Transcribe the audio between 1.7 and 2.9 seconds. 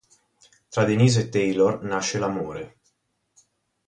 nasce l'amore.